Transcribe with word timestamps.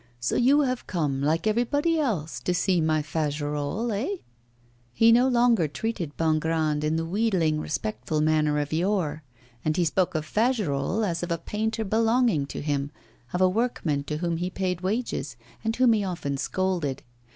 'So 0.19 0.35
you 0.35 0.61
have 0.61 0.87
come, 0.87 1.21
like 1.21 1.45
everybody 1.45 1.99
else, 1.99 2.39
to 2.39 2.55
see 2.55 2.81
my 2.81 3.03
Fagerolles, 3.03 3.91
eh?' 3.91 4.17
He 4.91 5.11
no 5.11 5.27
longer 5.27 5.67
treated 5.67 6.17
Bongrand 6.17 6.83
in 6.83 6.95
the 6.95 7.05
wheedling, 7.05 7.59
respectful 7.59 8.19
manner 8.19 8.57
of 8.57 8.73
yore. 8.73 9.21
And 9.63 9.77
he 9.77 9.85
spoke 9.85 10.15
of 10.15 10.25
Fagerolles 10.25 11.05
as 11.05 11.21
of 11.21 11.29
a 11.31 11.37
painter 11.37 11.83
belonging 11.85 12.47
to 12.47 12.61
him, 12.63 12.89
of 13.31 13.41
a 13.41 13.47
workman 13.47 14.03
to 14.05 14.17
whom 14.17 14.37
he 14.37 14.49
paid 14.49 14.81
wages, 14.81 15.35
and 15.63 15.75
whom 15.75 15.93
he 15.93 16.03
often 16.03 16.35
scolded. 16.35 17.03